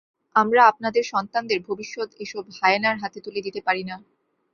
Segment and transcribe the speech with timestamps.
[0.35, 3.95] আমরা আমাদের সন্তানদের ভবিষ্যৎ এসব হায়েনার হাতে তুলে দিতে পারি না।